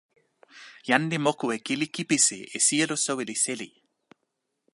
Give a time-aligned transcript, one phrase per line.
[0.87, 3.69] jan li moku e kili kipisi e sijelo soweli seli.